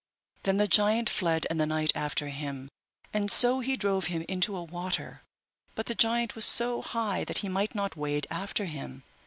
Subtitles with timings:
[0.41, 2.69] Then the giant fled and the knight after him,
[3.13, 5.21] and so he drove him into a water,
[5.75, 9.03] but the giant was so high that he might not wade after him.